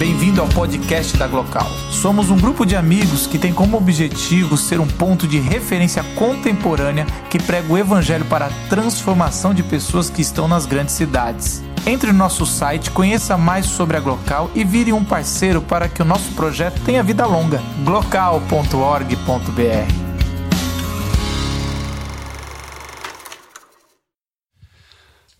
Bem-vindo 0.00 0.40
ao 0.40 0.48
podcast 0.48 1.14
da 1.18 1.26
Glocal. 1.26 1.68
Somos 1.90 2.30
um 2.30 2.36
grupo 2.38 2.64
de 2.64 2.74
amigos 2.74 3.26
que 3.26 3.38
tem 3.38 3.52
como 3.52 3.76
objetivo 3.76 4.56
ser 4.56 4.80
um 4.80 4.86
ponto 4.86 5.28
de 5.28 5.38
referência 5.38 6.02
contemporânea 6.16 7.04
que 7.28 7.38
prega 7.38 7.70
o 7.70 7.76
evangelho 7.76 8.24
para 8.24 8.46
a 8.46 8.68
transformação 8.70 9.52
de 9.52 9.62
pessoas 9.62 10.08
que 10.08 10.22
estão 10.22 10.48
nas 10.48 10.64
grandes 10.64 10.94
cidades. 10.94 11.62
Entre 11.86 12.10
no 12.12 12.16
nosso 12.16 12.46
site, 12.46 12.90
conheça 12.90 13.36
mais 13.36 13.66
sobre 13.66 13.94
a 13.94 14.00
Glocal 14.00 14.50
e 14.54 14.64
vire 14.64 14.90
um 14.90 15.04
parceiro 15.04 15.60
para 15.60 15.86
que 15.86 16.00
o 16.00 16.04
nosso 16.06 16.32
projeto 16.32 16.80
tenha 16.80 17.02
vida 17.02 17.26
longa. 17.26 17.60
glocal.org.br 17.84 19.10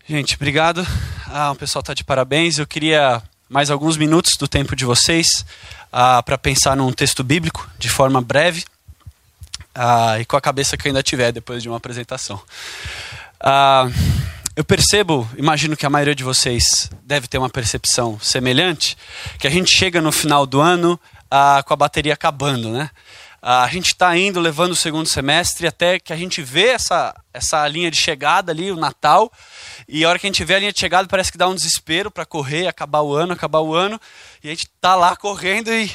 Gente, 0.05 0.35
obrigado. 0.35 0.85
Ah, 1.25 1.49
o 1.49 1.55
pessoal 1.55 1.79
está 1.81 1.95
de 1.95 2.03
parabéns. 2.03 2.59
Eu 2.59 2.67
queria 2.67 3.23
mais 3.51 3.69
alguns 3.69 3.97
minutos 3.97 4.37
do 4.39 4.47
tempo 4.47 4.77
de 4.77 4.85
vocês 4.85 5.27
ah, 5.91 6.23
para 6.23 6.37
pensar 6.37 6.73
num 6.73 6.89
texto 6.93 7.21
bíblico 7.21 7.69
de 7.77 7.89
forma 7.89 8.21
breve 8.21 8.63
ah, 9.75 10.17
e 10.21 10.23
com 10.23 10.37
a 10.37 10.41
cabeça 10.41 10.77
que 10.77 10.87
ainda 10.87 11.03
tiver 11.03 11.33
depois 11.33 11.61
de 11.61 11.67
uma 11.67 11.75
apresentação. 11.75 12.41
Ah, 13.41 13.89
eu 14.55 14.63
percebo, 14.63 15.29
imagino 15.35 15.75
que 15.75 15.85
a 15.85 15.89
maioria 15.89 16.15
de 16.15 16.23
vocês 16.23 16.89
deve 17.03 17.27
ter 17.27 17.39
uma 17.39 17.49
percepção 17.49 18.17
semelhante, 18.21 18.97
que 19.37 19.47
a 19.47 19.51
gente 19.51 19.77
chega 19.77 19.99
no 19.99 20.13
final 20.13 20.45
do 20.45 20.61
ano 20.61 20.97
com 21.65 21.73
a 21.73 21.77
bateria 21.77 22.13
acabando, 22.13 22.69
né? 22.69 22.89
A 23.41 23.67
gente 23.67 23.87
está 23.87 24.15
indo, 24.15 24.39
levando 24.39 24.73
o 24.73 24.75
segundo 24.75 25.07
semestre, 25.07 25.65
até 25.65 25.99
que 25.99 26.13
a 26.13 26.15
gente 26.15 26.43
vê 26.43 26.67
essa, 26.67 27.15
essa 27.33 27.67
linha 27.67 27.89
de 27.89 27.97
chegada 27.97 28.51
ali, 28.51 28.71
o 28.71 28.75
Natal, 28.75 29.31
e 29.87 30.05
a 30.05 30.09
hora 30.09 30.19
que 30.19 30.27
a 30.27 30.29
gente 30.29 30.45
vê 30.45 30.55
a 30.55 30.59
linha 30.59 30.71
de 30.71 30.79
chegada, 30.79 31.07
parece 31.07 31.31
que 31.31 31.39
dá 31.39 31.47
um 31.47 31.55
desespero 31.55 32.11
para 32.11 32.25
correr, 32.25 32.67
acabar 32.67 33.01
o 33.01 33.15
ano, 33.15 33.33
acabar 33.33 33.61
o 33.61 33.73
ano, 33.73 33.99
e 34.43 34.47
a 34.47 34.51
gente 34.51 34.65
está 34.65 34.93
lá 34.95 35.15
correndo 35.15 35.73
e 35.73 35.91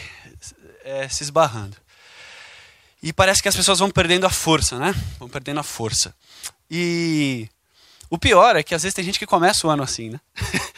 é, 0.85 1.09
se 1.09 1.23
esbarrando. 1.23 1.77
E 3.01 3.13
parece 3.13 3.41
que 3.41 3.49
as 3.49 3.55
pessoas 3.55 3.79
vão 3.79 3.91
perdendo 3.91 4.27
a 4.27 4.31
força, 4.31 4.79
né? 4.79 4.93
Vão 5.19 5.29
perdendo 5.29 5.61
a 5.61 5.63
força. 5.63 6.13
E 6.69 7.49
o 8.11 8.19
pior 8.19 8.57
é 8.57 8.63
que 8.65 8.75
às 8.75 8.83
vezes 8.83 8.95
tem 8.95 9.05
gente 9.05 9.19
que 9.19 9.27
começa 9.27 9.67
o 9.67 9.71
ano 9.71 9.85
assim, 9.85 10.11
né? 10.11 10.21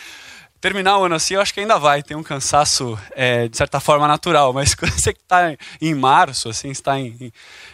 terminar 0.60 0.98
o 0.98 1.04
ano 1.04 1.14
assim, 1.14 1.34
eu 1.34 1.40
acho 1.40 1.52
que 1.54 1.60
ainda 1.60 1.78
vai. 1.78 2.02
Tem 2.02 2.16
um 2.16 2.22
cansaço, 2.22 2.98
é, 3.12 3.48
de 3.48 3.56
certa 3.56 3.80
forma, 3.80 4.06
natural. 4.08 4.52
Mas 4.52 4.74
quando 4.76 4.92
você 4.92 5.10
está 5.10 5.56
em 5.80 5.94
março, 5.94 6.48
assim, 6.48 6.70
está 6.70 6.98
em, 6.98 7.32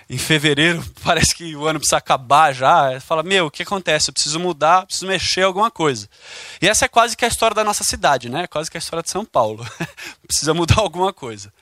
em, 0.08 0.18
fevereiro, 0.18 0.84
parece 1.02 1.34
que 1.34 1.54
o 1.56 1.66
ano 1.66 1.78
precisa 1.78 1.96
acabar 1.96 2.52
já. 2.52 3.00
Fala, 3.00 3.22
meu, 3.22 3.46
o 3.46 3.50
que 3.50 3.62
acontece? 3.62 4.10
Eu 4.10 4.14
preciso 4.14 4.38
mudar, 4.38 4.86
preciso 4.86 5.06
mexer 5.06 5.42
alguma 5.42 5.70
coisa. 5.70 6.08
E 6.60 6.68
essa 6.68 6.84
é 6.84 6.88
quase 6.88 7.16
que 7.16 7.24
a 7.24 7.28
história 7.28 7.54
da 7.54 7.64
nossa 7.64 7.84
cidade, 7.84 8.28
né? 8.28 8.46
Quase 8.46 8.70
que 8.70 8.76
a 8.76 8.80
história 8.80 9.02
de 9.02 9.10
São 9.10 9.24
Paulo. 9.24 9.66
precisa 10.26 10.54
mudar 10.54 10.80
alguma 10.80 11.12
coisa. 11.12 11.52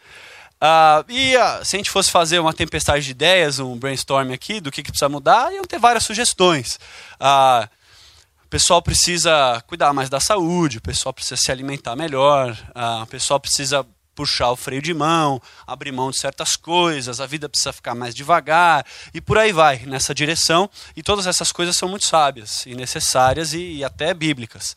Uh, 0.63 1.05
e 1.09 1.37
uh, 1.37 1.65
se 1.65 1.75
a 1.75 1.79
gente 1.79 1.91
fosse 1.91 2.09
fazer 2.09 2.39
uma 2.39 2.53
tempestade 2.53 3.05
de 3.05 3.11
ideias, 3.11 3.59
um 3.59 3.77
brainstorm 3.77 4.33
aqui 4.33 4.61
do 4.61 4.71
que, 4.71 4.81
que 4.81 4.93
precisa 4.93 5.09
mudar, 5.09 5.53
iam 5.53 5.65
ter 5.65 5.79
várias 5.81 6.05
sugestões. 6.05 6.79
Uh, 7.21 7.69
pessoal 8.53 8.83
precisa 8.83 9.65
cuidar 9.67 9.95
mais 9.95 10.11
da 10.11 10.21
saúde, 10.21 10.77
o 10.77 10.83
pessoal 10.83 11.11
precisa 11.11 11.39
se 11.39 11.51
alimentar 11.51 11.97
melhor, 11.97 12.55
o 13.03 13.07
pessoal 13.07 13.41
precisa 13.41 13.83
puxar 14.15 14.51
o 14.51 14.57
freio 14.57 14.83
de 14.83 14.93
mão, 14.93 15.41
abrir 15.67 15.91
mão 15.91 16.11
de 16.11 16.19
certas 16.19 16.55
coisas, 16.55 17.19
a 17.19 17.25
vida 17.25 17.49
precisa 17.49 17.73
ficar 17.73 17.95
mais 17.95 18.15
devagar 18.15 18.85
e 19.15 19.23
por 19.23 19.39
aí 19.39 19.53
vai 19.53 19.87
nessa 19.87 20.15
direção. 20.15 20.69
E 20.95 21.03
todas 21.03 21.27
essas 21.27 21.51
coisas 21.51 21.79
são 21.79 21.89
muito 21.89 22.05
sábias 22.05 22.67
e 22.67 22.75
necessárias 22.75 23.55
e, 23.55 23.77
e 23.77 23.85
até 23.85 24.13
bíblicas. 24.13 24.77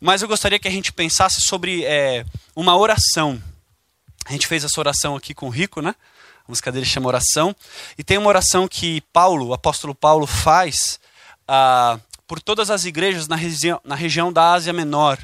Mas 0.00 0.22
eu 0.22 0.28
gostaria 0.28 0.58
que 0.58 0.66
a 0.66 0.72
gente 0.72 0.90
pensasse 0.90 1.42
sobre 1.42 1.84
é, 1.84 2.24
uma 2.56 2.74
oração. 2.78 3.38
A 4.24 4.32
gente 4.32 4.46
fez 4.46 4.64
essa 4.64 4.80
oração 4.80 5.16
aqui 5.16 5.34
com 5.34 5.48
o 5.48 5.50
Rico, 5.50 5.82
né? 5.82 5.94
A 6.48 6.50
música 6.50 6.72
dele 6.72 6.86
chama 6.86 7.08
Oração. 7.08 7.54
E 7.98 8.02
tem 8.02 8.16
uma 8.16 8.30
oração 8.30 8.66
que 8.66 9.02
Paulo, 9.12 9.48
o 9.48 9.52
apóstolo 9.52 9.94
Paulo, 9.94 10.26
faz 10.26 10.98
ah, 11.46 11.98
por 12.32 12.40
todas 12.40 12.70
as 12.70 12.86
igrejas 12.86 13.28
na, 13.28 13.36
regi 13.36 13.68
na 13.84 13.94
região 13.94 14.32
da 14.32 14.54
Ásia 14.54 14.72
Menor. 14.72 15.18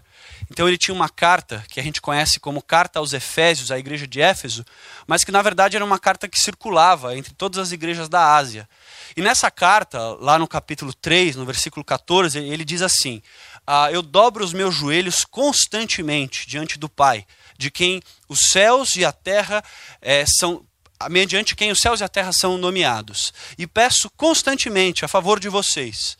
Então 0.50 0.68
ele 0.68 0.76
tinha 0.76 0.94
uma 0.94 1.08
carta 1.08 1.64
que 1.66 1.80
a 1.80 1.82
gente 1.82 2.02
conhece 2.02 2.38
como 2.38 2.60
Carta 2.60 2.98
aos 2.98 3.14
Efésios, 3.14 3.70
a 3.70 3.78
igreja 3.78 4.06
de 4.06 4.20
Éfeso, 4.20 4.62
mas 5.06 5.24
que 5.24 5.32
na 5.32 5.40
verdade 5.40 5.74
era 5.74 5.82
uma 5.82 5.98
carta 5.98 6.28
que 6.28 6.38
circulava 6.38 7.16
entre 7.16 7.32
todas 7.32 7.58
as 7.58 7.72
igrejas 7.72 8.10
da 8.10 8.36
Ásia. 8.36 8.68
E 9.16 9.22
nessa 9.22 9.50
carta, 9.50 9.98
lá 10.20 10.38
no 10.38 10.46
capítulo 10.46 10.92
3, 10.92 11.36
no 11.36 11.46
versículo 11.46 11.82
14, 11.82 12.40
ele 12.40 12.62
diz 12.62 12.82
assim: 12.82 13.22
ah, 13.66 13.90
Eu 13.90 14.02
dobro 14.02 14.44
os 14.44 14.52
meus 14.52 14.74
joelhos 14.74 15.24
constantemente 15.24 16.46
diante 16.46 16.78
do 16.78 16.90
Pai, 16.90 17.26
de 17.56 17.70
quem 17.70 18.02
os 18.28 18.50
céus 18.50 18.96
e 18.96 19.04
a 19.06 19.12
terra 19.12 19.64
é, 20.02 20.26
são 20.26 20.62
mediante 21.08 21.56
quem 21.56 21.70
os 21.70 21.78
céus 21.78 22.00
e 22.02 22.04
a 22.04 22.08
terra 22.08 22.32
são 22.34 22.58
nomeados. 22.58 23.32
E 23.56 23.66
peço 23.66 24.10
constantemente 24.14 25.06
a 25.06 25.08
favor 25.08 25.40
de 25.40 25.48
vocês 25.48 26.18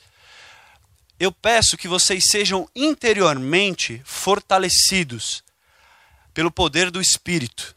eu 1.19 1.33
peço 1.33 1.77
que 1.77 1.89
vocês 1.89 2.25
sejam 2.31 2.69
interiormente 2.75 4.01
fortalecidos 4.05 5.43
pelo 6.33 6.51
poder 6.51 6.91
do 6.91 7.01
Espírito, 7.01 7.75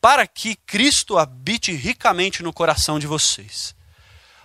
para 0.00 0.26
que 0.26 0.54
Cristo 0.54 1.16
habite 1.16 1.72
ricamente 1.72 2.42
no 2.42 2.52
coração 2.52 2.98
de 2.98 3.06
vocês, 3.06 3.74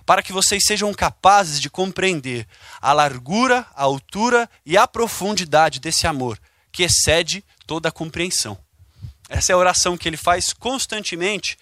para 0.05 0.23
que 0.23 0.31
vocês 0.31 0.63
sejam 0.65 0.93
capazes 0.93 1.59
de 1.59 1.69
compreender 1.69 2.47
a 2.79 2.93
largura, 2.93 3.67
a 3.75 3.83
altura 3.83 4.49
e 4.65 4.77
a 4.77 4.87
profundidade 4.87 5.79
desse 5.79 6.07
amor, 6.07 6.39
que 6.71 6.83
excede 6.83 7.43
toda 7.67 7.89
a 7.89 7.91
compreensão. 7.91 8.57
Essa 9.29 9.51
é 9.51 9.53
a 9.53 9.57
oração 9.57 9.97
que 9.97 10.07
ele 10.07 10.17
faz 10.17 10.53
constantemente 10.53 11.57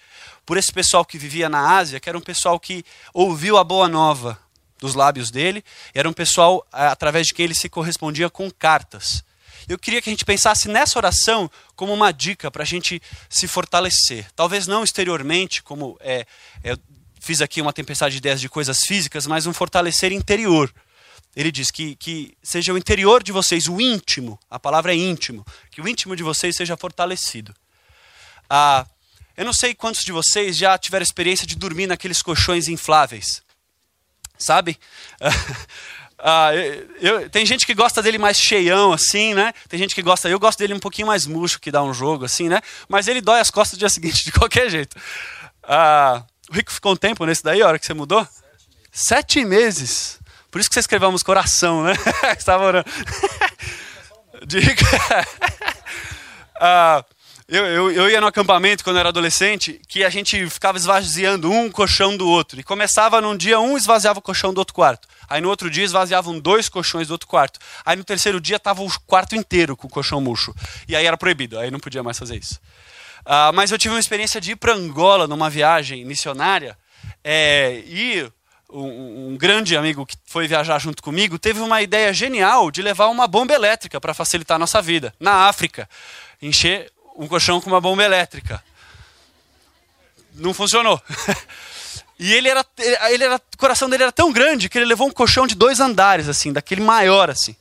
por 0.46 0.56
esse 0.56 0.72
pessoal 0.72 1.04
que 1.04 1.18
vivia 1.18 1.48
na 1.48 1.76
Ásia, 1.76 2.00
que 2.00 2.08
era 2.08 2.18
um 2.18 2.22
pessoal 2.22 2.58
que 2.58 2.84
ouviu 3.12 3.56
a 3.56 3.64
boa 3.64 3.88
nova, 3.88 4.38
dos 4.80 4.94
lábios 4.94 5.30
dele, 5.30 5.62
era 5.94 6.08
um 6.08 6.12
pessoal 6.12 6.66
eh, 6.72 6.86
através 6.86 7.26
de 7.26 7.34
quem 7.34 7.44
ele 7.44 7.54
se 7.54 7.68
correspondia 7.68 8.30
com 8.30 8.50
cartas. 8.50 9.22
Eu 9.68 9.78
queria 9.78 10.00
que 10.00 10.08
a 10.08 10.12
gente 10.12 10.24
pensasse 10.24 10.68
nessa 10.68 10.98
oração 10.98 11.50
como 11.76 11.92
uma 11.92 12.12
dica 12.12 12.50
para 12.50 12.62
a 12.62 12.66
gente 12.66 13.00
se 13.28 13.46
fortalecer. 13.46 14.26
Talvez 14.34 14.66
não 14.66 14.82
exteriormente, 14.82 15.62
como 15.62 15.96
é, 16.00 16.26
eu 16.64 16.76
fiz 17.20 17.40
aqui 17.40 17.60
uma 17.60 17.72
tempestade 17.72 18.12
de 18.12 18.18
ideias 18.18 18.40
de 18.40 18.48
coisas 18.48 18.80
físicas, 18.80 19.26
mas 19.26 19.46
um 19.46 19.52
fortalecer 19.52 20.12
interior. 20.12 20.72
Ele 21.36 21.52
diz 21.52 21.70
que, 21.70 21.94
que 21.94 22.36
seja 22.42 22.72
o 22.72 22.78
interior 22.78 23.22
de 23.22 23.30
vocês, 23.30 23.68
o 23.68 23.80
íntimo, 23.80 24.40
a 24.50 24.58
palavra 24.58 24.92
é 24.92 24.96
íntimo, 24.96 25.46
que 25.70 25.80
o 25.80 25.86
íntimo 25.86 26.16
de 26.16 26.24
vocês 26.24 26.56
seja 26.56 26.76
fortalecido. 26.76 27.54
Ah, 28.48 28.84
eu 29.36 29.44
não 29.44 29.52
sei 29.52 29.74
quantos 29.74 30.02
de 30.02 30.10
vocês 30.10 30.56
já 30.56 30.76
tiveram 30.76 31.04
experiência 31.04 31.46
de 31.46 31.54
dormir 31.54 31.86
naqueles 31.86 32.20
colchões 32.22 32.66
infláveis 32.66 33.42
sabe? 34.40 34.78
Ah, 36.22 36.54
eu, 36.54 36.86
eu, 37.00 37.30
tem 37.30 37.46
gente 37.46 37.64
que 37.64 37.72
gosta 37.72 38.02
dele 38.02 38.18
mais 38.18 38.36
cheião, 38.38 38.92
assim, 38.92 39.32
né? 39.32 39.54
Tem 39.70 39.78
gente 39.78 39.94
que 39.94 40.02
gosta. 40.02 40.28
Eu 40.28 40.38
gosto 40.38 40.58
dele 40.58 40.74
um 40.74 40.78
pouquinho 40.78 41.06
mais 41.06 41.24
murcho, 41.24 41.58
que 41.58 41.70
dá 41.70 41.82
um 41.82 41.94
jogo, 41.94 42.26
assim, 42.26 42.46
né? 42.46 42.60
Mas 42.86 43.08
ele 43.08 43.22
dói 43.22 43.40
as 43.40 43.50
costas 43.50 43.78
no 43.78 43.78
dia 43.78 43.88
seguinte, 43.88 44.26
de 44.26 44.30
qualquer 44.30 44.68
jeito. 44.68 44.94
Ah, 45.62 46.22
o 46.50 46.54
Rico 46.54 46.70
ficou 46.70 46.92
um 46.92 46.96
tempo 46.96 47.24
nesse 47.24 47.42
daí, 47.42 47.62
a 47.62 47.66
hora 47.66 47.78
que 47.78 47.86
você 47.86 47.94
mudou? 47.94 48.28
Sete 48.92 49.42
meses. 49.42 49.42
Sete 49.42 49.44
meses. 49.46 50.20
Por 50.50 50.60
isso 50.60 50.68
que 50.68 50.74
você 50.74 50.80
escreveu 50.80 51.08
a 51.08 51.12
música 51.12 51.26
Coração, 51.26 51.84
né? 51.84 51.92
Estava 52.36 52.64
orando. 52.64 52.90
De 54.46 54.58
Rico. 54.58 54.82
ah, 56.60 57.04
eu, 57.50 57.66
eu, 57.66 57.90
eu, 57.90 58.10
ia 58.10 58.20
no 58.20 58.28
acampamento 58.28 58.84
quando 58.84 58.98
era 58.98 59.08
adolescente, 59.08 59.80
que 59.88 60.04
a 60.04 60.08
gente 60.08 60.48
ficava 60.48 60.78
esvaziando 60.78 61.50
um 61.50 61.68
colchão 61.68 62.16
do 62.16 62.28
outro. 62.28 62.60
E 62.60 62.62
começava 62.62 63.20
num 63.20 63.36
dia, 63.36 63.58
um 63.58 63.76
esvaziava 63.76 64.20
o 64.20 64.22
colchão 64.22 64.54
do 64.54 64.58
outro 64.58 64.72
quarto. 64.72 65.08
Aí 65.28 65.40
no 65.40 65.48
outro 65.48 65.68
dia 65.68 65.82
esvaziavam 65.82 66.38
dois 66.38 66.68
colchões 66.68 67.08
do 67.08 67.10
outro 67.10 67.26
quarto. 67.26 67.58
Aí 67.84 67.96
no 67.96 68.04
terceiro 68.04 68.40
dia 68.40 68.54
estava 68.54 68.82
o 68.82 69.00
quarto 69.04 69.34
inteiro 69.34 69.76
com 69.76 69.88
o 69.88 69.90
colchão 69.90 70.20
murcho. 70.20 70.54
E 70.88 70.94
aí 70.94 71.04
era 71.04 71.16
proibido, 71.16 71.58
aí 71.58 71.72
não 71.72 71.80
podia 71.80 72.04
mais 72.04 72.16
fazer 72.16 72.36
isso. 72.36 72.60
Ah, 73.24 73.50
mas 73.52 73.72
eu 73.72 73.78
tive 73.78 73.94
uma 73.94 74.00
experiência 74.00 74.40
de 74.40 74.52
ir 74.52 74.56
para 74.56 74.72
Angola 74.72 75.26
numa 75.26 75.50
viagem 75.50 76.04
missionária. 76.04 76.78
É, 77.24 77.82
e 77.84 78.30
um, 78.72 79.32
um, 79.32 79.36
grande 79.36 79.76
amigo 79.76 80.06
que 80.06 80.16
foi 80.24 80.46
viajar 80.46 80.78
junto 80.78 81.02
comigo 81.02 81.38
teve 81.38 81.60
uma 81.60 81.82
ideia 81.82 82.12
genial 82.12 82.70
de 82.70 82.80
levar 82.80 83.08
uma 83.08 83.26
bomba 83.26 83.52
elétrica 83.52 84.00
para 84.00 84.14
facilitar 84.14 84.54
a 84.54 84.58
nossa 84.58 84.80
vida, 84.80 85.12
na 85.18 85.48
África. 85.48 85.88
Encher 86.40 86.90
um 87.20 87.28
colchão 87.28 87.60
com 87.60 87.68
uma 87.68 87.80
bomba 87.80 88.02
elétrica. 88.02 88.64
Não 90.34 90.54
funcionou. 90.54 91.00
E 92.22 92.34
ele 92.34 92.50
era, 92.50 92.62
ele 93.08 93.24
era, 93.24 93.36
o 93.36 93.56
coração 93.56 93.88
dele 93.88 94.02
era 94.02 94.12
tão 94.12 94.30
grande 94.30 94.68
que 94.68 94.76
ele 94.76 94.84
levou 94.84 95.08
um 95.08 95.10
colchão 95.10 95.46
de 95.46 95.54
dois 95.54 95.80
andares, 95.80 96.28
assim, 96.28 96.52
daquele 96.52 96.82
maior, 96.82 97.30
assim. 97.30 97.56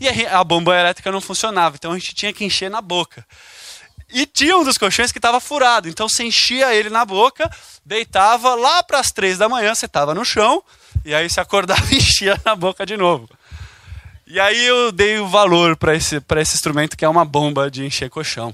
E 0.00 0.26
a, 0.26 0.42
bomba 0.42 0.76
elétrica 0.76 1.12
não 1.12 1.20
funcionava, 1.20 1.76
então 1.76 1.92
a 1.92 1.94
gente 1.96 2.12
tinha 2.12 2.32
que 2.32 2.44
encher 2.44 2.68
na 2.68 2.80
boca. 2.80 3.24
E 4.12 4.26
tinha 4.26 4.56
um 4.56 4.64
dos 4.64 4.76
colchões 4.76 5.12
que 5.12 5.18
estava 5.18 5.38
furado, 5.38 5.88
então 5.88 6.08
você 6.08 6.24
enchia 6.24 6.74
ele 6.74 6.90
na 6.90 7.04
boca, 7.04 7.48
deitava 7.86 8.56
lá 8.56 8.82
para 8.82 8.98
as 8.98 9.12
três 9.12 9.38
da 9.38 9.48
manhã, 9.48 9.72
você 9.72 9.86
estava 9.86 10.12
no 10.12 10.24
chão, 10.24 10.64
e 11.04 11.14
aí 11.14 11.30
você 11.30 11.38
acordava 11.38 11.86
e 11.94 11.98
enchia 11.98 12.36
na 12.44 12.56
boca 12.56 12.84
de 12.84 12.96
novo. 12.96 13.30
E 14.26 14.40
aí 14.40 14.64
eu 14.64 14.90
dei 14.90 15.20
o 15.20 15.28
valor 15.28 15.76
para 15.76 15.94
esse, 15.94 16.16
esse 16.16 16.56
instrumento 16.56 16.96
que 16.96 17.04
é 17.04 17.08
uma 17.08 17.24
bomba 17.24 17.70
de 17.70 17.86
encher 17.86 18.10
colchão. 18.10 18.52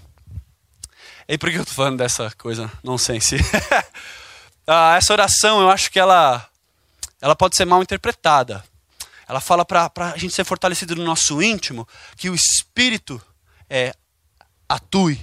E 1.29 1.37
por 1.37 1.51
que 1.51 1.59
eu 1.59 1.63
estou 1.63 1.77
falando 1.77 1.99
dessa 1.99 2.31
coisa 2.39 2.73
nonsense? 2.83 3.37
ah, 4.67 4.97
essa 4.97 5.13
oração, 5.13 5.61
eu 5.61 5.69
acho 5.69 5.91
que 5.91 6.01
ela, 6.01 6.49
ela 7.21 7.37
pode 7.37 7.55
ser 7.55 7.67
mal 7.67 7.83
interpretada. 7.83 8.65
Ela 9.29 9.39
fala 9.39 9.63
para 9.63 9.93
a 10.15 10.17
gente 10.17 10.33
ser 10.33 10.45
fortalecido 10.45 10.97
no 10.97 11.05
nosso 11.05 11.43
íntimo, 11.43 11.87
que 12.17 12.31
o 12.31 12.35
Espírito 12.35 13.21
é, 13.69 13.95
atue. 14.67 15.21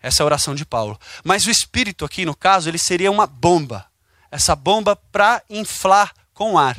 Essa 0.00 0.22
é 0.22 0.24
a 0.24 0.26
oração 0.26 0.54
de 0.54 0.64
Paulo. 0.64 0.98
Mas 1.22 1.44
o 1.44 1.50
Espírito 1.50 2.06
aqui, 2.06 2.24
no 2.24 2.34
caso, 2.34 2.70
ele 2.70 2.78
seria 2.78 3.10
uma 3.10 3.26
bomba. 3.26 3.84
Essa 4.30 4.56
bomba 4.56 4.96
para 4.96 5.42
inflar 5.50 6.14
com 6.32 6.58
ar. 6.58 6.78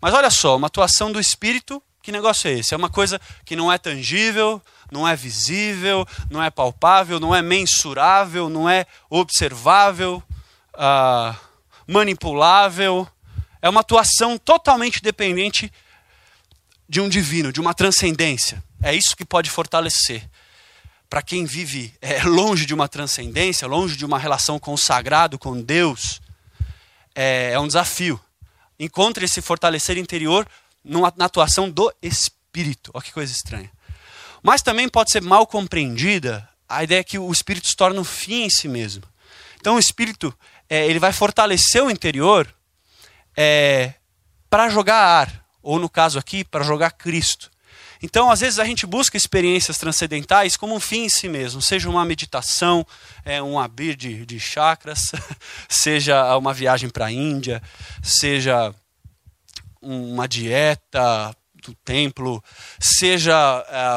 Mas 0.00 0.14
olha 0.14 0.30
só, 0.30 0.56
uma 0.56 0.68
atuação 0.68 1.10
do 1.10 1.18
Espírito, 1.18 1.82
que 2.00 2.12
negócio 2.12 2.46
é 2.46 2.52
esse? 2.52 2.72
É 2.72 2.76
uma 2.76 2.88
coisa 2.88 3.20
que 3.44 3.56
não 3.56 3.72
é 3.72 3.78
tangível, 3.78 4.62
não 4.90 5.06
é 5.06 5.16
visível, 5.16 6.06
não 6.30 6.42
é 6.42 6.50
palpável, 6.50 7.18
não 7.18 7.34
é 7.34 7.42
mensurável, 7.42 8.48
não 8.48 8.68
é 8.68 8.86
observável, 9.08 10.22
uh, 10.74 11.36
manipulável. 11.86 13.08
É 13.60 13.68
uma 13.68 13.80
atuação 13.80 14.36
totalmente 14.36 15.02
dependente 15.02 15.72
de 16.88 17.00
um 17.00 17.08
divino, 17.08 17.52
de 17.52 17.60
uma 17.60 17.74
transcendência. 17.74 18.62
É 18.82 18.94
isso 18.94 19.16
que 19.16 19.24
pode 19.24 19.50
fortalecer. 19.50 20.28
Para 21.08 21.22
quem 21.22 21.44
vive 21.44 21.94
é, 22.00 22.22
longe 22.24 22.66
de 22.66 22.74
uma 22.74 22.88
transcendência, 22.88 23.66
longe 23.66 23.96
de 23.96 24.04
uma 24.04 24.18
relação 24.18 24.58
com 24.58 24.74
o 24.74 24.78
sagrado, 24.78 25.38
com 25.38 25.60
Deus, 25.60 26.20
é, 27.14 27.52
é 27.52 27.60
um 27.60 27.66
desafio. 27.66 28.20
Encontre 28.78 29.24
esse 29.24 29.40
fortalecer 29.40 29.96
interior 29.96 30.46
numa, 30.82 31.12
na 31.16 31.24
atuação 31.26 31.70
do 31.70 31.92
Espírito. 32.02 32.90
Olha 32.92 33.04
que 33.04 33.12
coisa 33.12 33.32
estranha. 33.32 33.70
Mas 34.44 34.60
também 34.60 34.90
pode 34.90 35.10
ser 35.10 35.22
mal 35.22 35.46
compreendida 35.46 36.46
a 36.68 36.84
ideia 36.84 37.02
que 37.02 37.18
o 37.18 37.32
espírito 37.32 37.66
se 37.66 37.74
torna 37.74 37.98
um 37.98 38.04
fim 38.04 38.42
em 38.42 38.50
si 38.50 38.68
mesmo. 38.68 39.02
Então 39.58 39.76
o 39.76 39.78
espírito 39.78 40.36
é, 40.68 40.86
ele 40.86 40.98
vai 40.98 41.14
fortalecer 41.14 41.82
o 41.82 41.90
interior 41.90 42.46
é, 43.34 43.94
para 44.50 44.68
jogar 44.68 44.98
ar, 44.98 45.46
ou 45.62 45.78
no 45.78 45.88
caso 45.88 46.18
aqui, 46.18 46.44
para 46.44 46.62
jogar 46.62 46.90
Cristo. 46.90 47.50
Então, 48.02 48.30
às 48.30 48.40
vezes, 48.40 48.58
a 48.58 48.66
gente 48.66 48.86
busca 48.86 49.16
experiências 49.16 49.78
transcendentais 49.78 50.58
como 50.58 50.74
um 50.74 50.80
fim 50.80 51.04
em 51.04 51.08
si 51.08 51.26
mesmo, 51.26 51.62
seja 51.62 51.88
uma 51.88 52.04
meditação, 52.04 52.86
é, 53.24 53.42
um 53.42 53.58
abrir 53.58 53.96
de, 53.96 54.26
de 54.26 54.38
chakras, 54.38 55.10
seja 55.70 56.36
uma 56.36 56.52
viagem 56.52 56.90
para 56.90 57.06
a 57.06 57.10
Índia, 57.10 57.62
seja 58.02 58.74
uma 59.80 60.28
dieta 60.28 61.34
do 61.64 61.74
templo, 61.84 62.42
seja 62.78 63.34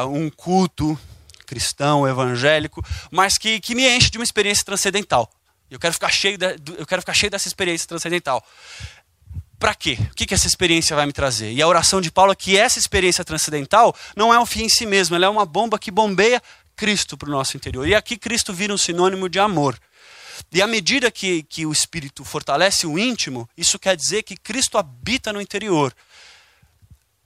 uh, 0.02 0.08
um 0.08 0.30
culto 0.30 0.98
cristão, 1.46 2.06
evangélico, 2.06 2.84
mas 3.10 3.38
que, 3.38 3.58
que 3.58 3.74
me 3.74 3.88
enche 3.88 4.10
de 4.10 4.18
uma 4.18 4.24
experiência 4.24 4.64
transcendental. 4.64 5.30
Eu 5.70 5.78
quero 5.78 5.94
ficar 5.94 6.10
cheio, 6.10 6.36
de, 6.36 6.56
eu 6.76 6.86
quero 6.86 7.00
ficar 7.00 7.14
cheio 7.14 7.30
dessa 7.30 7.48
experiência 7.48 7.88
transcendental. 7.88 8.44
Para 9.58 9.74
quê? 9.74 9.98
O 10.12 10.14
que, 10.14 10.26
que 10.26 10.34
essa 10.34 10.46
experiência 10.46 10.94
vai 10.94 11.06
me 11.06 11.12
trazer? 11.12 11.52
E 11.52 11.60
a 11.60 11.66
oração 11.66 12.00
de 12.00 12.12
Paulo 12.12 12.32
é 12.32 12.34
que 12.34 12.56
essa 12.56 12.78
experiência 12.78 13.24
transcendental 13.24 13.94
não 14.14 14.32
é 14.32 14.38
um 14.38 14.46
fim 14.46 14.64
em 14.64 14.68
si 14.68 14.86
mesmo, 14.86 15.16
ela 15.16 15.26
é 15.26 15.28
uma 15.28 15.44
bomba 15.44 15.78
que 15.78 15.90
bombeia 15.90 16.40
Cristo 16.76 17.16
para 17.16 17.28
o 17.28 17.32
nosso 17.32 17.56
interior. 17.56 17.88
E 17.88 17.94
aqui 17.94 18.16
Cristo 18.16 18.52
vira 18.52 18.72
um 18.72 18.78
sinônimo 18.78 19.28
de 19.28 19.40
amor. 19.40 19.78
E 20.52 20.62
à 20.62 20.66
medida 20.66 21.10
que, 21.10 21.42
que 21.42 21.66
o 21.66 21.72
Espírito 21.72 22.24
fortalece 22.24 22.86
o 22.86 22.98
íntimo, 22.98 23.48
isso 23.56 23.78
quer 23.78 23.96
dizer 23.96 24.22
que 24.22 24.36
Cristo 24.36 24.78
habita 24.78 25.32
no 25.32 25.40
interior. 25.40 25.92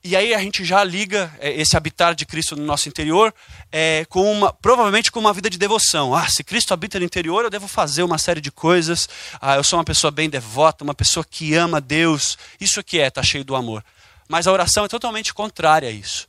E 0.04 0.16
aí 0.16 0.34
a 0.34 0.38
gente 0.38 0.64
já 0.64 0.82
liga 0.82 1.32
é, 1.38 1.52
esse 1.52 1.76
habitar 1.76 2.12
de 2.12 2.26
Cristo 2.26 2.56
no 2.56 2.64
nosso 2.64 2.88
interior 2.88 3.32
é, 3.70 4.04
com 4.08 4.32
uma, 4.32 4.52
provavelmente 4.52 5.12
com 5.12 5.20
uma 5.20 5.32
vida 5.32 5.48
de 5.48 5.56
devoção. 5.56 6.12
Ah, 6.12 6.26
se 6.28 6.42
Cristo 6.42 6.74
habita 6.74 6.98
no 6.98 7.04
interior, 7.04 7.44
eu 7.44 7.50
devo 7.50 7.68
fazer 7.68 8.02
uma 8.02 8.18
série 8.18 8.40
de 8.40 8.50
coisas. 8.50 9.08
Ah, 9.40 9.54
eu 9.54 9.62
sou 9.62 9.78
uma 9.78 9.84
pessoa 9.84 10.10
bem 10.10 10.28
devota, 10.28 10.82
uma 10.82 10.94
pessoa 10.94 11.24
que 11.24 11.54
ama 11.54 11.80
Deus. 11.80 12.36
Isso 12.60 12.80
aqui 12.80 12.98
é, 12.98 13.06
está 13.06 13.22
cheio 13.22 13.44
do 13.44 13.54
amor. 13.54 13.84
Mas 14.28 14.48
a 14.48 14.52
oração 14.52 14.84
é 14.84 14.88
totalmente 14.88 15.32
contrária 15.32 15.88
a 15.88 15.92
isso. 15.92 16.26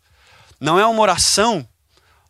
Não 0.60 0.78
é 0.78 0.86
uma 0.86 1.02
oração 1.02 1.68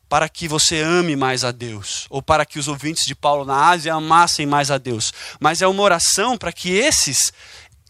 para 0.07 0.30
que 0.30 0.48
você 0.48 0.80
ame 0.80 1.16
mais 1.16 1.44
a 1.44 1.51
Deus, 1.51 2.06
ou 2.10 2.22
para 2.22 2.45
que 2.45 2.60
os 2.60 2.68
ouvintes 2.69 3.06
de 3.06 3.16
Paulo 3.16 3.44
na 3.44 3.69
Ásia 3.69 3.95
amassem 3.95 4.45
mais 4.45 4.69
a 4.69 4.78
Deus, 4.78 5.12
mas 5.40 5.62
é 5.62 5.68
uma 5.68 5.81
oração 5.81 6.38
para 6.38 6.54
que 6.54 6.69
esses 6.69 7.34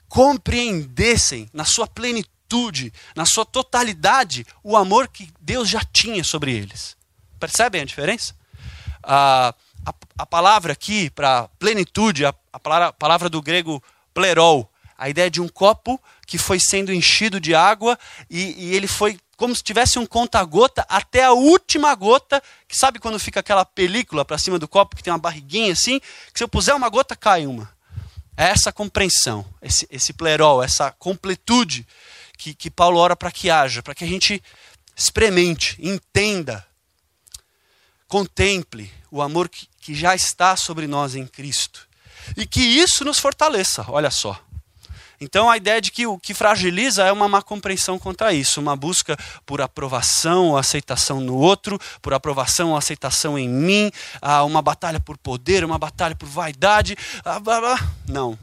compreendessem 0.07 1.50
na 1.51 1.65
sua 1.65 1.85
plenitude, 1.85 2.32
na 3.15 3.25
sua 3.25 3.45
totalidade, 3.45 4.45
o 4.63 4.75
amor 4.77 5.07
que 5.07 5.29
Deus 5.39 5.69
já 5.69 5.81
tinha 5.91 6.23
sobre 6.23 6.53
eles. 6.53 6.95
Percebem 7.39 7.81
a 7.81 7.85
diferença? 7.85 8.35
a, 9.03 9.53
a 10.17 10.25
palavra 10.25 10.73
aqui 10.73 11.09
para 11.09 11.50
plenitude, 11.59 12.25
a, 12.25 12.33
a 12.51 12.59
palavra, 12.59 12.94
palavra 12.94 13.29
do 13.29 13.41
grego 13.41 13.83
plerol, 14.13 14.69
a 14.97 15.09
ideia 15.09 15.29
de 15.29 15.41
um 15.41 15.50
copo 15.50 16.00
que 16.25 16.38
foi 16.38 16.59
sendo 16.59 16.94
enchido 16.94 17.39
de 17.39 17.53
água 17.53 18.00
e, 18.29 18.69
e 18.69 18.75
ele 18.75 18.88
foi 18.88 19.19
como 19.35 19.53
se 19.53 19.63
tivesse 19.63 20.00
um 20.00 20.05
conta-gota 20.05 20.85
até 20.88 21.23
a 21.23 21.33
última 21.33 21.94
gota, 21.95 22.41
que 22.67 22.77
sabe 22.77 23.00
quando 23.00 23.19
fica 23.19 23.41
aquela 23.41 23.65
película 23.65 24.23
para 24.23 24.38
cima 24.38 24.57
do 24.57 24.67
copo 24.67 24.95
que 24.95 25.03
tem 25.03 25.11
uma 25.11 25.19
barriguinha 25.19 25.73
assim, 25.73 26.00
que 26.00 26.38
se 26.38 26.44
eu 26.44 26.47
puser 26.47 26.73
uma 26.73 26.88
gota 26.88 27.15
cai 27.15 27.45
uma. 27.45 27.69
É 28.38 28.45
essa 28.45 28.71
compreensão, 28.71 29.45
esse, 29.61 29.88
esse 29.91 30.13
plerol, 30.13 30.63
essa 30.63 30.91
completude 30.91 31.85
que, 32.43 32.53
que 32.53 32.69
Paulo 32.69 32.99
ora 32.99 33.15
para 33.15 33.31
que 33.31 33.49
haja, 33.49 33.81
para 33.81 33.95
que 33.95 34.03
a 34.03 34.07
gente 34.07 34.43
experimente, 34.93 35.77
entenda, 35.79 36.65
contemple 38.05 38.91
o 39.09 39.21
amor 39.21 39.47
que, 39.47 39.65
que 39.79 39.95
já 39.95 40.13
está 40.13 40.57
sobre 40.57 40.85
nós 40.85 41.15
em 41.15 41.25
Cristo. 41.25 41.87
E 42.35 42.45
que 42.45 42.59
isso 42.59 43.05
nos 43.05 43.17
fortaleça, 43.17 43.85
olha 43.87 44.11
só. 44.11 44.37
Então 45.21 45.49
a 45.49 45.55
ideia 45.55 45.79
de 45.79 45.89
que 45.89 46.05
o 46.05 46.19
que 46.19 46.33
fragiliza 46.33 47.03
é 47.05 47.11
uma 47.13 47.29
má 47.29 47.41
compreensão 47.41 47.97
contra 47.97 48.33
isso, 48.33 48.59
uma 48.59 48.75
busca 48.75 49.17
por 49.45 49.61
aprovação 49.61 50.49
ou 50.49 50.57
aceitação 50.57 51.21
no 51.21 51.37
outro, 51.37 51.79
por 52.01 52.13
aprovação 52.13 52.71
ou 52.71 52.77
aceitação 52.77 53.39
em 53.39 53.47
mim, 53.47 53.89
uma 54.45 54.61
batalha 54.61 54.99
por 54.99 55.17
poder, 55.17 55.63
uma 55.63 55.77
batalha 55.77 56.13
por 56.13 56.27
vaidade. 56.27 56.97
Não. 58.05 58.37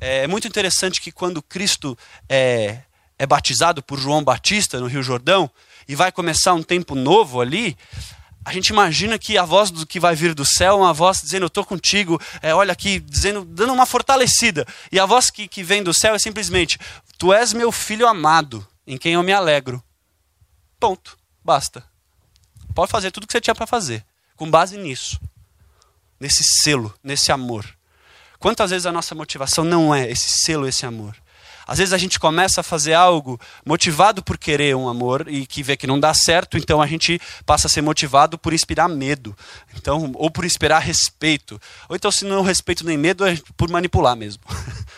É 0.00 0.26
muito 0.26 0.48
interessante 0.48 1.00
que 1.00 1.12
quando 1.12 1.40
Cristo 1.40 1.96
é, 2.28 2.80
é 3.20 3.26
batizado 3.26 3.82
por 3.82 3.98
João 3.98 4.24
Batista 4.24 4.80
no 4.80 4.86
Rio 4.86 5.02
Jordão 5.02 5.50
e 5.86 5.94
vai 5.94 6.10
começar 6.10 6.54
um 6.54 6.62
tempo 6.62 6.94
novo 6.94 7.38
ali, 7.42 7.76
a 8.42 8.50
gente 8.50 8.68
imagina 8.68 9.18
que 9.18 9.36
a 9.36 9.44
voz 9.44 9.70
do 9.70 9.86
que 9.86 10.00
vai 10.00 10.14
vir 10.16 10.34
do 10.34 10.42
céu 10.42 10.72
é 10.72 10.76
uma 10.76 10.94
voz 10.94 11.20
dizendo, 11.20 11.42
eu 11.42 11.48
estou 11.48 11.62
contigo, 11.62 12.18
é, 12.40 12.54
olha 12.54 12.72
aqui, 12.72 12.98
dizendo, 12.98 13.44
dando 13.44 13.74
uma 13.74 13.84
fortalecida. 13.84 14.66
E 14.90 14.98
a 14.98 15.04
voz 15.04 15.30
que, 15.30 15.46
que 15.46 15.62
vem 15.62 15.82
do 15.82 15.92
céu 15.92 16.14
é 16.14 16.18
simplesmente, 16.18 16.78
tu 17.18 17.30
és 17.30 17.52
meu 17.52 17.70
filho 17.70 18.08
amado, 18.08 18.66
em 18.86 18.96
quem 18.96 19.12
eu 19.12 19.22
me 19.22 19.34
alegro. 19.34 19.84
Ponto. 20.78 21.18
Basta. 21.44 21.84
Pode 22.74 22.90
fazer 22.90 23.10
tudo 23.10 23.24
o 23.24 23.26
que 23.26 23.34
você 23.34 23.40
tinha 23.40 23.54
para 23.54 23.66
fazer, 23.66 24.02
com 24.34 24.50
base 24.50 24.78
nisso. 24.78 25.20
Nesse 26.18 26.42
selo, 26.62 26.94
nesse 27.04 27.30
amor. 27.30 27.66
Quantas 28.38 28.70
vezes 28.70 28.86
a 28.86 28.92
nossa 28.92 29.14
motivação 29.14 29.62
não 29.62 29.94
é 29.94 30.10
esse 30.10 30.42
selo, 30.42 30.66
esse 30.66 30.86
amor? 30.86 31.19
Às 31.70 31.78
vezes 31.78 31.92
a 31.92 31.98
gente 31.98 32.18
começa 32.18 32.62
a 32.62 32.64
fazer 32.64 32.94
algo 32.94 33.40
motivado 33.64 34.24
por 34.24 34.36
querer 34.36 34.74
um 34.74 34.88
amor 34.88 35.26
e 35.28 35.46
que 35.46 35.62
vê 35.62 35.76
que 35.76 35.86
não 35.86 36.00
dá 36.00 36.12
certo, 36.12 36.58
então 36.58 36.82
a 36.82 36.86
gente 36.88 37.20
passa 37.46 37.68
a 37.68 37.70
ser 37.70 37.80
motivado 37.80 38.36
por 38.36 38.52
inspirar 38.52 38.88
medo. 38.88 39.36
Então, 39.76 40.10
ou 40.16 40.28
por 40.28 40.44
inspirar 40.44 40.80
respeito. 40.80 41.60
Ou 41.88 41.94
então, 41.94 42.10
se 42.10 42.24
não 42.24 42.42
respeito 42.42 42.84
nem 42.84 42.98
medo, 42.98 43.24
é 43.24 43.38
por 43.56 43.70
manipular 43.70 44.16
mesmo. 44.16 44.42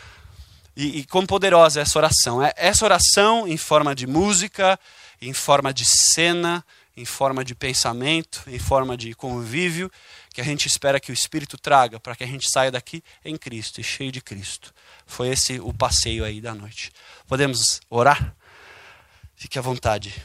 e, 0.75 1.01
e 1.01 1.05
quão 1.05 1.27
poderosa 1.27 1.79
é 1.79 1.83
essa 1.83 1.99
oração? 1.99 2.43
É 2.43 2.55
essa 2.57 2.87
oração 2.87 3.47
em 3.47 3.59
forma 3.59 3.95
de 3.95 4.07
música, 4.07 4.81
em 5.21 5.35
forma 5.35 5.75
de 5.75 5.85
cena, 5.85 6.65
em 6.97 7.05
forma 7.05 7.45
de 7.45 7.55
pensamento, 7.55 8.43
em 8.47 8.59
forma 8.59 8.97
de 8.97 9.15
convívio, 9.15 9.91
que 10.33 10.41
a 10.41 10.45
gente 10.45 10.67
espera 10.67 11.01
que 11.01 11.11
o 11.11 11.15
Espírito 11.15 11.57
traga 11.57 11.99
para 11.99 12.15
que 12.15 12.25
a 12.25 12.27
gente 12.27 12.51
saia 12.51 12.71
daqui 12.71 13.03
em 13.25 13.37
Cristo 13.37 13.81
e 13.81 13.85
cheio 13.85 14.13
de 14.13 14.21
Cristo. 14.21 14.75
Foi 15.07 15.29
esse 15.29 15.59
o 15.61 15.73
passeio 15.73 16.25
aí 16.25 16.41
da 16.41 16.55
noite. 16.55 16.93
Podemos 17.27 17.81
orar? 17.89 18.35
Fique 19.35 19.59
à 19.59 19.63
vontade 19.63 20.23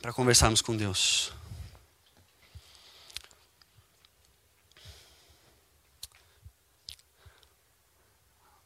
para 0.00 0.12
conversarmos 0.12 0.60
com 0.60 0.76
Deus. 0.76 1.32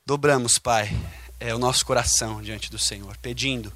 Dobramos, 0.05 0.59
Pai, 0.59 0.91
é 1.39 1.55
o 1.55 1.59
nosso 1.59 1.87
coração 1.87 2.43
diante 2.43 2.69
do 2.69 2.79
Senhor, 2.79 3.17
pedindo 3.19 3.73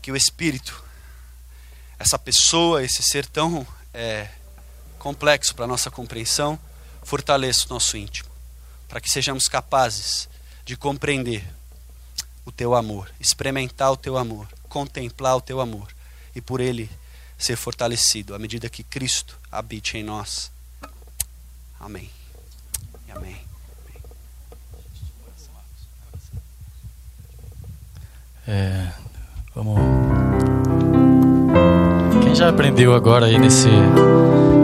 que 0.00 0.10
o 0.10 0.16
Espírito, 0.16 0.85
essa 1.98 2.18
pessoa, 2.18 2.82
esse 2.82 3.02
ser 3.02 3.26
tão 3.26 3.66
é, 3.92 4.28
complexo 4.98 5.54
para 5.54 5.66
nossa 5.66 5.90
compreensão, 5.90 6.58
fortaleça 7.02 7.66
o 7.66 7.70
nosso 7.70 7.96
íntimo 7.96 8.36
para 8.88 9.00
que 9.00 9.10
sejamos 9.10 9.48
capazes 9.48 10.28
de 10.64 10.76
compreender 10.76 11.46
o 12.44 12.52
teu 12.52 12.74
amor, 12.74 13.10
experimentar 13.20 13.92
o 13.92 13.96
teu 13.96 14.16
amor, 14.16 14.48
contemplar 14.68 15.36
o 15.36 15.40
teu 15.40 15.60
amor 15.60 15.88
e 16.34 16.40
por 16.40 16.60
ele 16.60 16.90
ser 17.38 17.56
fortalecido 17.56 18.34
à 18.34 18.38
medida 18.38 18.70
que 18.70 18.82
Cristo 18.82 19.38
habite 19.50 19.98
em 19.98 20.02
nós. 20.02 20.50
Amém. 21.78 22.10
Amém. 23.08 23.44
É, 28.48 28.92
vamos. 29.54 29.80
Já 32.36 32.50
aprendeu 32.50 32.94
agora 32.94 33.24
aí 33.24 33.38
nesse, 33.38 33.70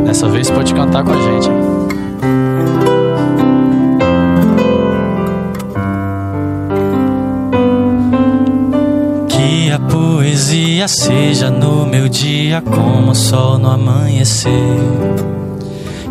nessa 0.05 0.29
vez 0.29 0.51
pode 0.51 0.75
cantar 0.75 1.03
com 1.03 1.11
a 1.11 1.21
gente. 1.23 1.49
Que 9.27 9.71
a 9.71 9.79
poesia 9.79 10.87
seja 10.87 11.51
no 11.51 11.87
meu 11.87 12.11
dia 12.11 12.61
como 12.61 13.13
o 13.13 13.15
sol 13.15 13.57
no 13.57 13.71
amanhecer. 13.71 14.53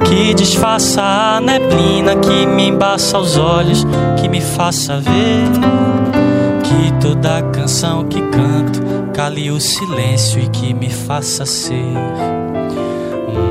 Que 0.05 0.33
desfaça 0.33 1.03
a 1.03 1.39
neblina 1.39 2.15
que 2.15 2.47
me 2.47 2.69
embaça 2.69 3.19
os 3.19 3.37
olhos, 3.37 3.85
que 4.19 4.27
me 4.27 4.41
faça 4.41 4.99
ver 4.99 5.43
que 6.63 6.91
toda 6.99 7.39
canção 7.43 8.03
que 8.05 8.19
canto 8.19 8.60
cale 9.21 9.51
o 9.51 9.61
silêncio 9.61 10.41
e 10.41 10.49
que 10.49 10.73
me 10.73 10.89
faça 10.89 11.45
ser 11.45 11.93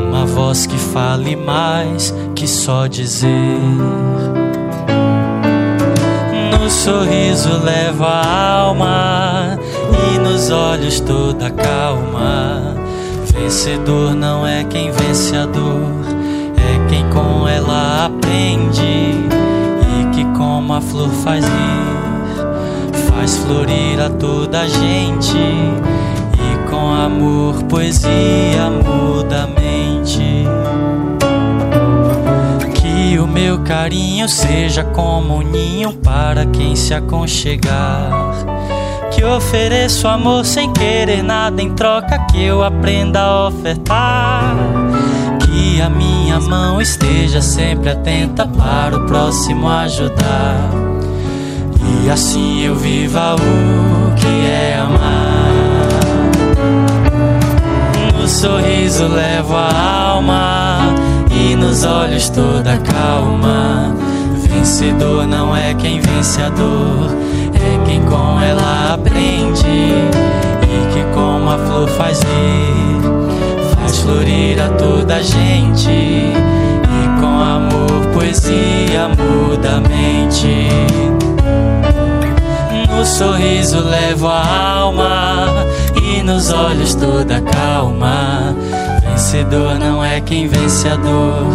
uma 0.08 0.26
voz 0.26 0.66
que 0.66 0.76
fale 0.76 1.36
mais 1.36 2.12
que 2.34 2.48
só 2.48 2.88
dizer. 2.88 3.30
No 6.50 6.68
sorriso 6.68 7.50
levo 7.62 8.02
a 8.02 8.62
alma 8.62 9.60
e 10.12 10.18
nos 10.18 10.50
olhos 10.50 10.98
toda 10.98 11.50
calma. 11.50 12.74
Vencedor 13.32 14.16
não 14.16 14.44
é 14.44 14.64
quem 14.64 14.90
vence 14.90 15.36
a 15.36 15.46
dor, 15.46 15.86
é 16.56 16.88
quem 16.88 17.08
com 17.10 17.46
ela 17.46 18.06
aprende 18.06 18.82
e 18.82 20.10
que 20.12 20.24
como 20.36 20.72
a 20.74 20.80
flor 20.80 21.10
faz 21.10 21.44
rir, 21.44 22.09
faz 23.20 23.36
florir 23.36 24.00
a 24.00 24.08
toda 24.08 24.62
a 24.62 24.66
gente 24.66 25.36
e 25.36 26.70
com 26.70 26.90
amor, 26.90 27.62
poesia 27.64 28.70
muda 28.70 29.42
a 29.42 29.46
mente. 29.46 30.46
Que 32.74 33.18
o 33.18 33.26
meu 33.26 33.58
carinho 33.58 34.26
seja 34.26 34.82
como 34.84 35.36
um 35.36 35.42
ninho 35.42 35.92
para 35.92 36.46
quem 36.46 36.74
se 36.74 36.94
aconchegar. 36.94 38.32
Que 39.10 39.22
ofereço 39.22 40.08
amor 40.08 40.46
sem 40.46 40.72
querer 40.72 41.22
nada 41.22 41.60
em 41.60 41.74
troca, 41.74 42.18
que 42.30 42.42
eu 42.42 42.64
aprenda 42.64 43.20
a 43.20 43.48
ofertar. 43.48 44.56
Que 45.44 45.82
a 45.82 45.90
minha 45.90 46.40
mão 46.40 46.80
esteja 46.80 47.42
sempre 47.42 47.90
atenta 47.90 48.46
para 48.46 48.96
o 48.96 49.06
próximo 49.06 49.68
ajudar. 49.68 50.89
E 52.10 52.12
assim 52.12 52.64
eu 52.64 52.74
viva 52.74 53.36
o 53.36 54.14
que 54.16 54.26
é 54.44 54.80
amar. 54.80 55.52
No 58.20 58.26
sorriso 58.26 59.06
levo 59.06 59.54
a 59.54 60.08
alma 60.08 60.78
e 61.30 61.54
nos 61.54 61.84
olhos 61.84 62.28
toda 62.28 62.78
calma. 62.78 63.94
Vencedor 64.42 65.24
não 65.24 65.54
é 65.54 65.72
quem 65.74 66.00
vence 66.00 66.42
a 66.42 66.48
dor, 66.48 67.16
é 67.54 67.86
quem 67.86 68.02
com 68.02 68.40
ela 68.40 68.94
aprende 68.94 69.68
e 69.68 70.92
que 70.92 71.04
como 71.14 71.48
a 71.48 71.58
flor 71.58 71.88
faz 71.90 72.22
rir, 72.22 73.76
faz 73.76 73.98
florir 74.00 74.60
a 74.60 74.68
toda 74.70 75.22
gente 75.22 75.88
e 75.88 77.20
com 77.20 77.40
amor, 77.40 78.04
poesia 78.12 79.08
muda 79.16 79.76
a 79.76 79.80
mente. 79.80 81.29
No 83.00 83.06
sorriso 83.06 83.82
levo 83.82 84.26
a 84.26 84.76
alma 84.76 85.46
e 86.02 86.22
nos 86.22 86.52
olhos 86.52 86.94
toda 86.94 87.40
calma. 87.40 88.54
Vencedor 89.02 89.78
não 89.78 90.04
é 90.04 90.20
quem 90.20 90.46
vence 90.46 90.86
a 90.86 90.96
dor, 90.96 91.46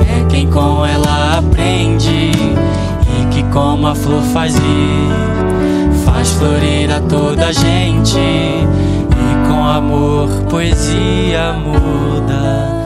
é 0.00 0.28
quem 0.28 0.50
com 0.50 0.84
ela 0.84 1.38
aprende 1.38 2.32
e 2.32 3.26
que 3.30 3.44
como 3.52 3.86
a 3.86 3.94
flor 3.94 4.24
faz 4.32 4.56
rir, 4.56 6.04
faz 6.04 6.32
florir 6.32 6.90
a 6.90 7.00
toda 7.02 7.52
gente 7.52 8.18
e 8.18 9.48
com 9.48 9.64
amor 9.64 10.28
poesia 10.50 11.52
muda. 11.52 12.77